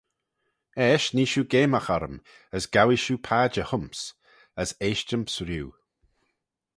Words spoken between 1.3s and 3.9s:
shiu geamagh orrym, as gowee shiu padjer